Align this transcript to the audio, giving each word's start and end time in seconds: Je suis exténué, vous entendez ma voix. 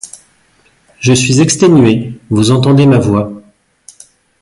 Je 0.97 1.13
suis 1.13 1.41
exténué, 1.41 2.19
vous 2.31 2.49
entendez 2.49 2.87
ma 2.87 2.97
voix. 2.97 3.39